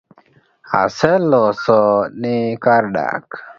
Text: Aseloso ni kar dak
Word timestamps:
Aseloso 0.81 1.79
ni 2.21 2.35
kar 2.63 2.83
dak 2.95 3.25